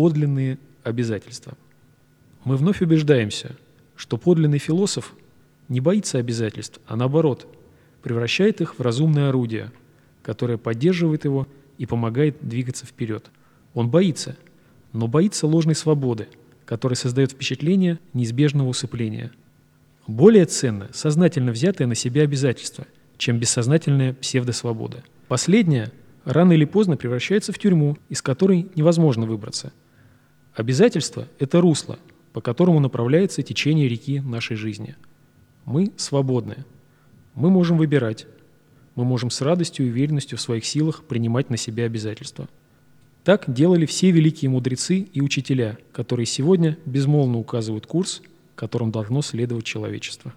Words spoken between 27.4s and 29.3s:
в тюрьму, из которой невозможно